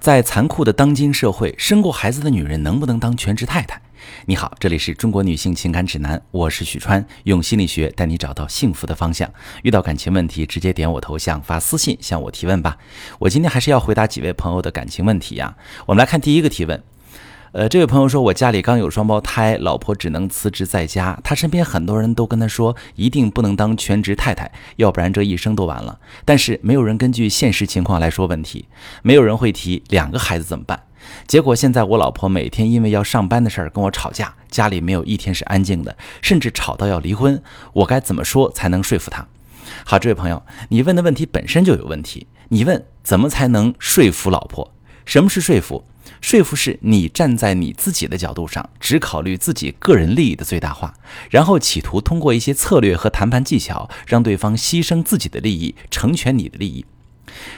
[0.00, 3.78] 在残酷的当今社会，生过孩子的女人能不能当全职太太？
[4.24, 9.30] 你好，这里是中国女性情感指南，我是许川，用心理学带你找到幸福的方向。
[9.62, 12.78] 遇到感情问题，直接点我头像发私信向我提问吧。
[13.18, 15.54] 我今天还是要回答几位朋友的感情问题呀。
[15.84, 16.82] 我们来看第一个提问。
[17.52, 21.18] 呃，这位朋友说，我家里刚有双胞胎，老婆只能辞职在家。
[21.24, 25.98] 他身边很多人都跟他说，一定不能当全职太太，要不然这一生都完了。
[26.24, 28.68] 但是没有人根据现实情况来说问题，
[29.02, 30.80] 没有人会提两个孩子怎么办。
[31.26, 37.42] 结果现在我老婆每天因为要上班的事儿跟我吵架，家里没有一天是安静的，甚至吵到要离婚。
[37.72, 39.26] 我该怎么说才能说服她？
[39.84, 42.28] 好，这位朋友，你问的问题本身就有问题。
[42.50, 44.72] 你问怎么才能说服老婆？
[45.04, 45.84] 什么是说服？
[46.20, 50.94] 说服是你站在你自己的角度上，只考虑自己个人利益的最大化，
[51.30, 56.84] 然后企图通过一些策略和谈判技巧，让对方牺牲自己的利益，成全你的利益。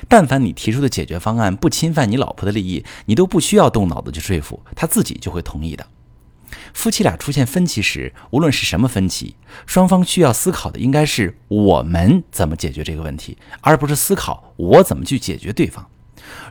[0.07, 5.87] 但凡你提出的解决方案不侵犯你老婆的利益，你都不需要动脑子去说服，她自己就会同意的。
[6.75, 15.87] 夫妻俩出现分歧时，无论是什么分歧，双方需要思考的应该是我们怎么解决这个问题，而不是思考我怎么去解决对方。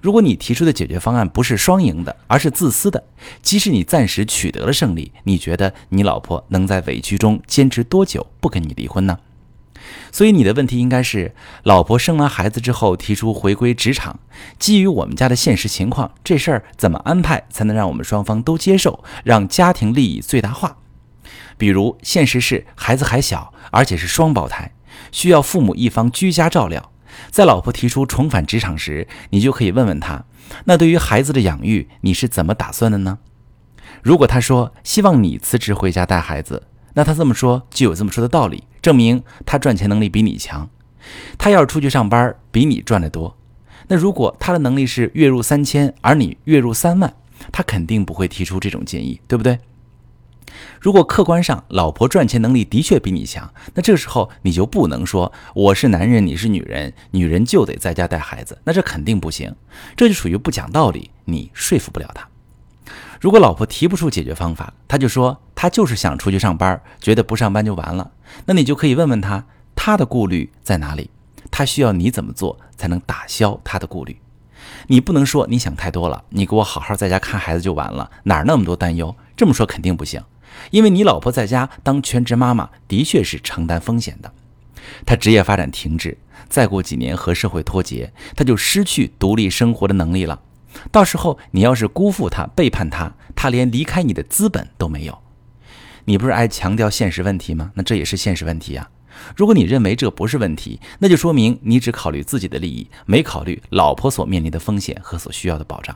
[0.02, 3.04] 如果你提出的解决方案不是双赢的，而是自私的，
[3.42, 9.20] 即使你暂时取得了胜利，你觉得你老婆能在委屈中坚持多久不跟你离婚呢？
[10.12, 14.20] 所以你的问题应该是：老婆生完孩子之后提出回归职场，
[14.60, 20.78] 基于我们家的现实情况，这事儿怎么安排才能让我们双方都接受，让家庭利益最大化？
[21.58, 24.72] 比如，现实是孩子还小，而且是双胞胎，
[25.12, 26.92] 需要父母一方居家照料。
[27.30, 30.26] 在老婆提出重返职场时，你就可以问问她：
[30.66, 33.20] 那对于孩子的养育，你是怎么打算的呢？
[34.02, 40.70] 如果她说希望你辞职回家带孩子，那她这么说就有这么说的道理，证明她赚钱能力比你强。
[41.38, 43.38] 她要是出去上班比你赚得多，
[43.88, 47.14] 那如果她的能力是月入三千，而你月入三万，
[47.52, 49.58] 她肯定不会提出这种建议，对不对？
[50.80, 59.56] 如果客观上老婆赚钱能力的确比你强，那这时候你就不能说我是男人，你是女人，女人就得在家带孩子，那这肯定不行，
[59.96, 62.28] 这就属于不讲道理，你说服不了他。
[63.20, 68.12] 如果老婆提不出解决方法，他就说他就是想出去上班，觉得不上班就完了，
[68.46, 71.10] 那你就可以问问他，他的顾虑在哪里？
[71.52, 74.18] 他需要你怎么做才能打消他的顾虑？
[74.88, 79.16] 你不能说你想太多了，你给我好好在家看孩子就完了，哪儿那么多担忧？
[79.36, 80.22] 这么说肯定不行。
[80.70, 84.34] 因为你老婆在家当全职妈妈，的确是承担风险的。
[85.06, 86.18] 她职业发展停滞，
[86.50, 90.42] 再过几年和社会脱节，她就失去独立生活的能力了。
[90.92, 95.18] 到时候你要是辜负她、背叛她，她连离开你的资本都没有。
[96.06, 97.72] 你不是爱强调现实问题吗？
[97.76, 98.90] 那这也是现实问题啊。
[99.36, 105.96] 如果你认为这不是问题，那就说明你只考虑自己的利益，没考虑老婆所面临的风险和所需要的保障。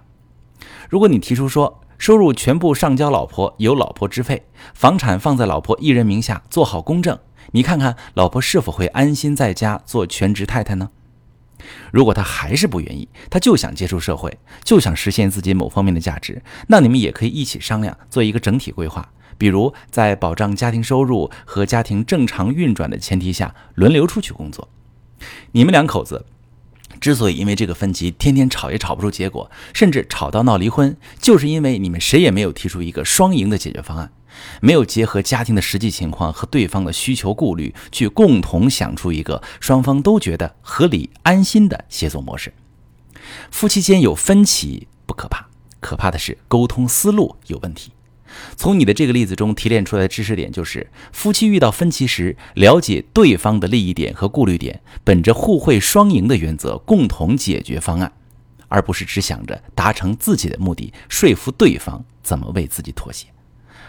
[0.89, 4.43] 如果你提出说，收入全部上交老婆，由老婆支配，
[4.75, 7.17] 房产放在老婆一人名下，做好公证。
[7.53, 10.91] 你看看老婆是否会安心在家做全职太太呢？
[11.91, 19.09] 如果她还是不愿意，她就想接触社会，就想实现自己某方面的价值，那你们也可以一起商量，做一个整体规划。
[19.39, 24.69] 比如在保障家庭收入和家庭正常运转的前提下，轮流出去工作。
[25.53, 26.23] 你们两口子。
[27.01, 34.11] 之所以因为这个分歧天天吵也吵不出结果，甚至吵到闹离婚，就是因为你们谁也没有提出一个双赢的解决方案，
[34.61, 42.53] 没有结合家庭的实际情况和对方的需求顾虑，去共同想出一个双方都觉得合理安心的协作模式。
[43.51, 45.47] 夫妻间有分歧不可怕，
[45.79, 47.91] 可怕的是沟通思路有问题。
[48.55, 58.11] 从你的这个例子中提炼出来的知识点就是：夫妻遇到分歧时，了解对方的利益点和顾虑点，本着互惠双赢的原则，共同解决方案，
[58.67, 63.27] 而不是只想着达成自己的目的，说服对方怎么为自己妥协。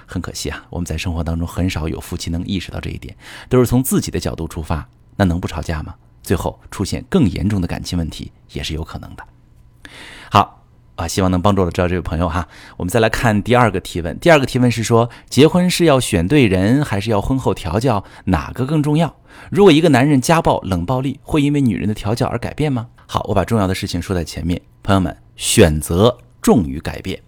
[0.07, 3.17] 很可惜啊，我们在生活当中很少有夫妻能意识到这一点，
[3.49, 5.95] 都是从自己的角度出发，那能不吵架吗？
[6.23, 9.25] 最后出现更严重的感情问题也是有可能的。
[10.31, 10.66] 好。
[10.97, 12.49] 啊，希望能帮助到这位朋友哈。
[12.77, 14.19] 我们再来看第二个提问。
[14.19, 18.03] 第二个提问是说，结婚是要选对人，还是要婚后调教？
[18.25, 19.15] 哪个更重要？
[19.51, 22.89] 如果一个男人家暴、冷暴力，会因为女人的调教而改变吗？
[23.07, 24.61] 好，我把重要的事情说在前面。
[24.83, 27.21] 朋友们，选择重于改变。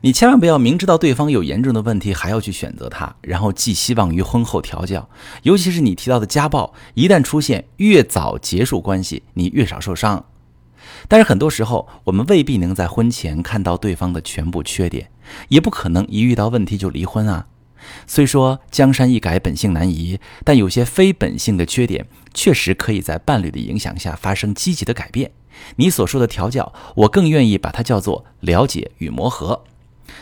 [0.00, 5.08] 你千万不要明知道对方有严重的问题，还要去选择他，然后寄希望于婚后调教。
[5.44, 10.24] 尤其是你提到的家暴，一旦出现，越早结束关系，你越少受伤。
[11.08, 15.10] 但是很多时候，我们未必能在婚前看到对方的全部缺点，
[15.48, 17.46] 也不可能一遇到问题就离婚啊。
[18.06, 25.32] 虽说江山易改，本性难移，但有些非本性的缺点，确实可以在伴侣的影响下发生积极的改变。
[25.76, 29.64] 你所说的调教，我更愿意把它叫做了解与磨合。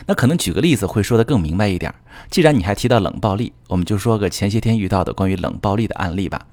[0.06, 1.94] 那可能举个例子会说得更明白一点。
[2.30, 6.46] 既然你还提到冷暴力，我们就说个前些天遇到的关于冷暴力的案例吧。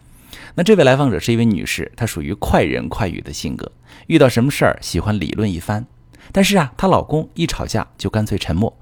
[0.56, 3.72] 那这位来访者是一位女士，她属于快人快语的性格，
[4.08, 5.86] 遇到什么事儿喜欢理论一番。
[6.32, 8.78] 但是啊，她老公一吵架就干脆沉默。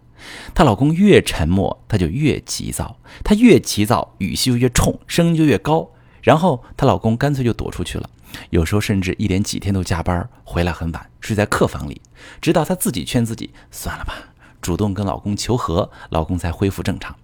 [0.54, 5.90] 她老公越沉默，她就越急躁，她越急躁，语气就越冲，声音就越高。
[6.22, 8.10] 然后她老公干脆就躲出去了，
[8.50, 12.02] 有时候甚至一连几天都加班，回来很晚，睡在客房里，
[12.42, 14.14] 直到她自己劝自己算了吧，
[14.60, 17.16] 主动跟老公求和，老公才恢复正常。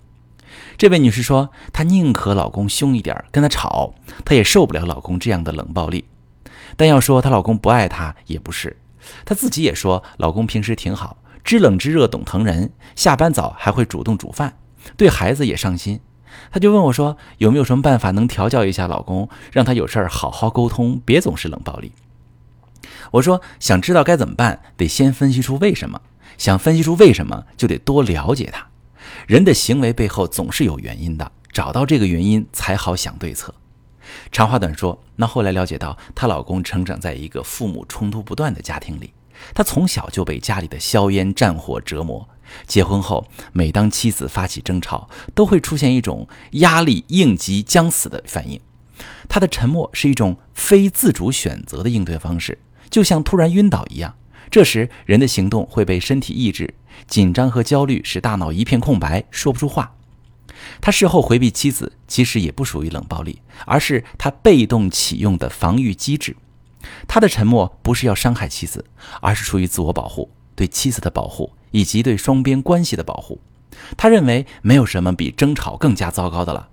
[0.77, 3.93] 这位女士说，她宁可老公凶一点，跟她吵，
[4.25, 6.05] 她也受不了老公这样的冷暴力。
[6.75, 8.77] 但要说她老公不爱她，也不是，
[9.25, 11.17] 她自己也说，老公平时挺好。
[11.43, 14.57] 知冷知热，懂疼人，下班早还会主动煮饭，
[14.95, 15.99] 对孩子也上心。
[16.51, 21.91] 她就问我说：“有没有什么办法能调教一下老公，让他有事儿好好沟通，别总是冷暴力？”
[23.11, 26.01] 我说：“想知道该怎么办，得先分析出为什么。
[26.37, 28.65] 想分析出为什么，就得多了解他。
[29.27, 33.53] 人的行为背后总是有原因的，找到这个原因才好想对策。”
[34.31, 39.13] 长话短说，那后来了解到，她老公成长在一个父母冲突不断的家庭里。
[39.53, 42.29] 他从小就被家里的硝烟战火折磨。
[42.67, 48.61] 结婚后，每当妻子发起争吵，都会出现一种压力应急将死的反应。
[49.27, 52.59] 他的沉默是一种非自主选择的应对方式，
[52.89, 54.15] 就像突然晕倒一样。
[54.53, 56.75] 这时，人的行动会被身体抑制，
[57.07, 59.95] 紧张和焦虑使大脑一片空白，说不出话。
[60.79, 66.37] 他事后回避妻子，其实也不属于冷暴力，而是他被动启用的防御机制。
[67.07, 68.85] 他的沉默不是要伤害妻子，
[69.21, 73.41] 而是出于自我保护，对妻子的保护以及对双边关系的保护。
[73.97, 76.69] 他认为没有什么比争吵更加糟糕的了，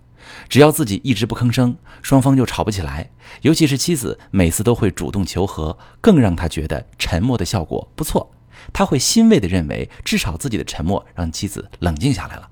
[0.48, 3.10] 只要自己一直不吭声，双方就吵不起来。
[3.42, 8.30] 尤其是妻子每次都会主动求和，更让他觉得沉默的效果不错。
[8.72, 12.48] 他会欣慰地认为，至少自己的沉默让妻子冷静下来了。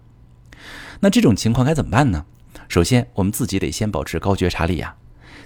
[1.00, 2.24] 那这种情况该怎么办呢？
[2.68, 4.96] 首先，我们自己得先保持高觉察力呀。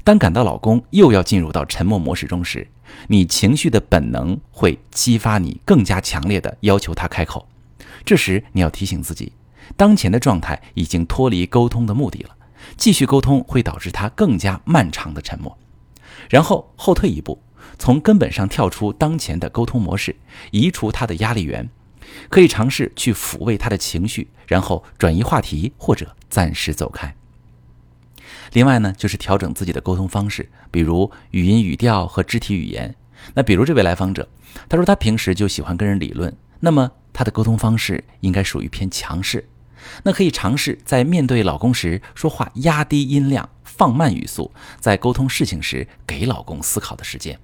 [0.04, 2.68] 当感到老公又要进入到沉默模式中时，
[3.08, 7.48] 你情绪的本能会激发你更加强烈的要求他开口。
[8.04, 9.32] 这时你要提醒自己，
[9.76, 12.36] 当前的状态已经脱离沟通的目的了，
[12.76, 15.56] 继续沟通会导致他更加漫长的沉默。
[16.28, 17.42] 然后后退一步，
[17.78, 20.16] 从根本上跳出当前的沟通模式，
[20.50, 21.68] 移除他的压力源，
[22.28, 27.14] 可以尝试去抚慰他的情绪，然后转移话题或者暂时走开。
[28.52, 32.94] 另外呢，就是调整自己的沟通方式，比如语音语调和肢体语言。
[33.34, 34.28] 那比如这位来访者，
[34.68, 39.48] 他说他平时就喜欢跟人理论，那么他的沟通方式应该属于偏强势。
[40.04, 44.50] 那可以尝试在面对老公时说话压低音量，放慢语速，
[44.80, 47.38] 在沟通事情时给老公思考的时间。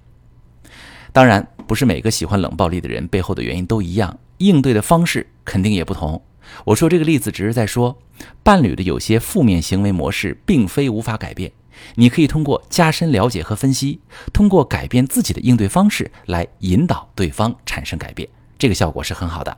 [1.12, 6.23] 当然，不是每个喜欢冷暴力的人背后的原因都一样，应对的方式肯定也不同。
[6.64, 7.99] 我说这个例子只是在说，
[8.43, 11.50] 伴侣的有些负面行为模式并非无法改变，
[11.96, 14.00] 你可以通过加深了解和分析，
[14.32, 19.56] 通过改变自己的应对方式来引导对方产生改变，这个效果是很好的。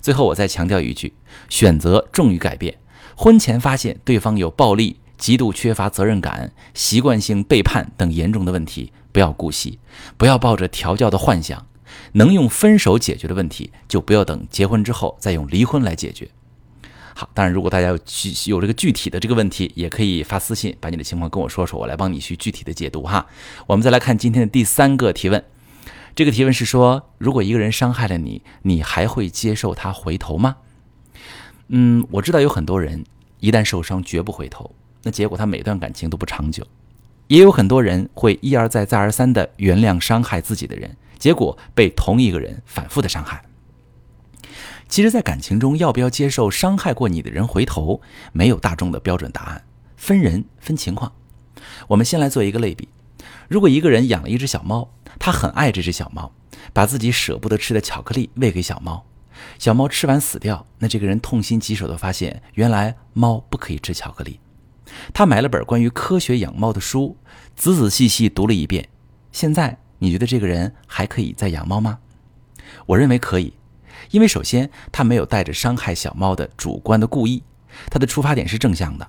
[0.00, 1.14] 最后我再强调一句：
[1.48, 2.78] 选择重于改变。
[3.16, 9.78] 婚前发现对方有暴力、极度缺乏责任感、习惯性背叛等严重的问题，不要姑息，
[10.16, 11.66] 不要抱着调教的幻想。
[12.12, 16.28] 能用分手解决的问题，就不要等结婚之后再用离婚来解决。
[17.14, 23.26] 好，当然，如果大家有具有这个具体的这个问题，也可以发私信把你的情况跟我说说，我来帮你去具体的解读哈。
[23.66, 25.42] 我们再来看今天的第三个提问，
[26.18, 30.56] 这个提问是说，如果一个人伤害了你，你还会接受他回头吗？
[31.68, 33.04] 嗯，我知道有很多人
[33.38, 36.66] 一旦受伤绝不回头，那结果他每段感情都不长久。
[37.28, 40.96] 也有很多人会一而再再而三的原谅伤害自己的人。
[41.20, 43.44] 结果被同一个人反复的伤害。
[44.88, 48.00] 其实，在感情中，要不要接受伤害过你的人回头，
[48.32, 49.62] 没有大众的标准答案，
[49.96, 51.12] 分人分情况。
[51.86, 52.88] 我们先来做一个类比：
[53.46, 56.32] 如果一个人养了一只小猫，他很爱这只小猫，
[56.72, 59.04] 把自己舍不得吃的巧克力喂给小猫，
[59.58, 64.40] 小猫吃完死掉，那这个人痛心疾首的发现，原来猫不可以吃巧克力。
[65.12, 67.16] 他买了本关于科学养猫的书，
[67.54, 68.88] 仔仔细细读了一遍，
[69.32, 69.78] 现在。
[70.00, 71.98] 你觉得这个人还可以再养猫吗？
[72.86, 73.52] 我认为可以，
[74.12, 77.42] 因为首先他没有带着伤害小猫的主观的故意，
[77.90, 79.08] 他的出发点是正向的。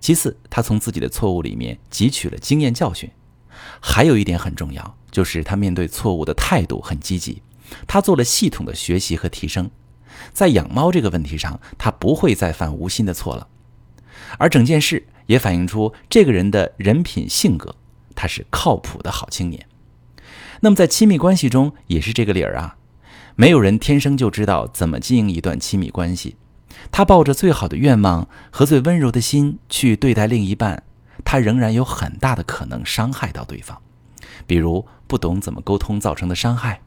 [0.00, 3.10] 其次，他从自己的错误里面汲取了经验教训。
[3.80, 7.42] 还有一点很重要，就是他面对错误的态度很积极，
[7.86, 9.70] 他做了系统的学习和提升，
[10.32, 13.48] 在养猫这个问题上，他不会再犯无心的错了。
[14.38, 17.74] 而整件事也反映出这个人的人品性格，
[18.14, 19.66] 他是靠谱的好青年。
[20.60, 22.76] 那么在亲密关系中也是这个理儿啊。
[23.34, 26.36] 没有人天生就知道怎么经营一段亲密关系。
[26.92, 30.82] 他抱着最好的愿望和最温柔的心去对待另一半，
[31.24, 33.80] 他仍然有很大的可能伤害到对方。
[34.46, 36.80] 比如不懂怎么沟通造成的伤害，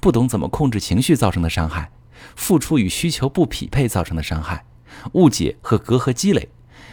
[0.00, 1.90] 不懂怎么控制情绪造成的伤害，
[2.36, 4.64] 付出与需求不匹配造成的伤害，
[5.12, 6.48] 误解和隔阂积累，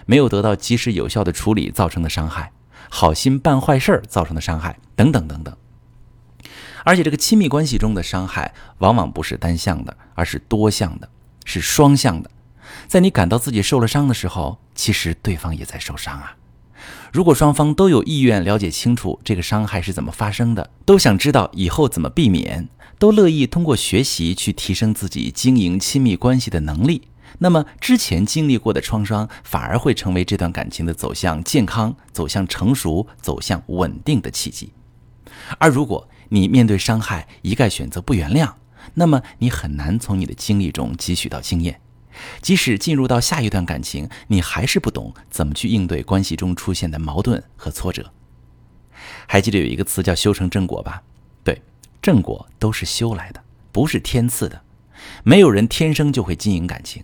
[0.06, 2.52] 没有得到及时有效的处理造成的伤害，
[2.90, 5.56] 好心办坏事儿造成的伤害，等等等等。
[6.86, 11.10] 而且，这个亲密关系中的伤害往往不是单向的，而是多向的，
[11.46, 12.32] 是双向的。
[12.88, 16.36] 在你感到自己受了伤的时候，其实对方也在受伤啊。
[17.12, 27.08] 如果双方都有意愿了解清楚这个伤害是怎么发生的，都想知道以后怎么避免，都乐意通过学习去提升自己经营亲密关系的能力，
[27.40, 34.72] 那么之前经历过的创伤反而会成为这段感情的走向健康、走向成熟、走向稳定的契机。
[35.58, 38.52] 而如果你面对伤害一概选择不原谅，
[38.94, 41.82] 那么你很难从你的经历中汲取到经验。
[42.42, 48.12] 即使进入到下一段感情，你还是不懂怎么去应对关系中出现的矛盾和挫折。
[49.28, 51.02] 还记得有一个词叫“修成正果”吧？
[51.44, 51.62] 对，
[52.02, 54.62] 正果都是修来的，不是天赐的。
[55.24, 57.04] 没有人天生就会经营感情，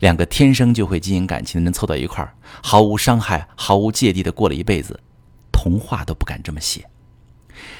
[0.00, 4.98] 两个天生就会经营感情的人凑到一块儿，毫无伤害、毫无芥蒂的过了一辈子，
[5.52, 6.88] 童话都不敢这么写。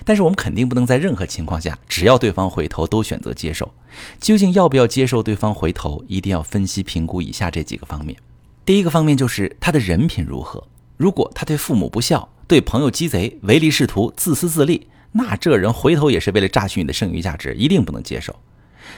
[0.04, 3.72] 但是我们肯定不能在任何情况下，只要对方回头都选择接受。
[4.20, 8.16] 究竟要不要接受对方回头，一定要分析评估以下这几个方面。
[8.64, 10.62] 第一个方面就是他的人品如何。
[10.96, 18.34] 如果他对父母不孝，对朋友鸡贼，唯利是图，自私自利，那这人回头也是为了榨取你的剩余价值，一定不能接受。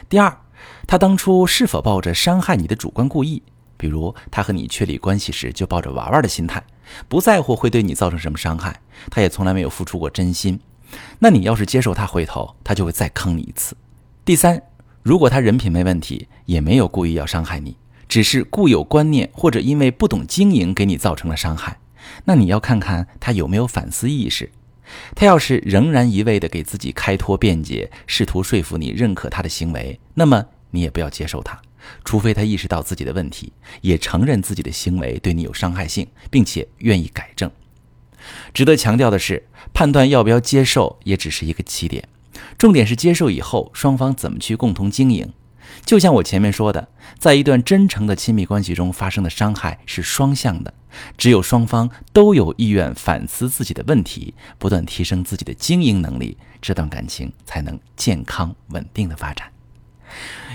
[0.08, 0.36] 第二，
[0.86, 3.42] 他当初是否抱着伤害你的主观故意？
[3.76, 6.62] 比如他和你确立关系时就抱着玩玩的心态，
[7.08, 8.78] 不在乎会对你造成什么伤害，
[9.10, 10.60] 他也从来没有付出过真心。
[11.18, 13.76] 那你要是接受他回头，他就会再坑你一次。
[14.24, 14.62] 第三，
[15.02, 17.76] 如果他人品没问题，也没有故意要伤害你，
[18.08, 21.78] 只是固有观念或者因为不懂经营给你造成了伤害，
[22.24, 24.50] 那你要看看他有没有反思意识。
[25.14, 31.60] 他要是仍然一味的给自己开脱辩解，试图说服你认可他的行为，那么你也不要接受他，
[32.04, 37.48] 除非他意识到自己的问题，也承认自己的行为对你有伤害性，并且愿意改正。
[38.52, 42.08] 值得强调的是，判断要不要接受也只是一个起点，
[42.58, 45.32] 重点是接受以后双方怎么去共同经营。
[45.84, 50.74] 就像我前面说的，在一段真诚的亲密关系中发生的伤害是双向的，
[51.16, 59.50] 只有双方都有意愿反思自己的问题，不断提升自己的经营能力，这段感情才能健康稳定的发展。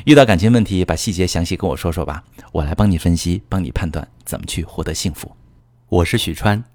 [0.04, 5.32] 遇到感情问题，把细节详细跟我说说吧，我来帮你分析，帮你判断怎么去获得幸福。
[5.88, 6.75] 我是许川。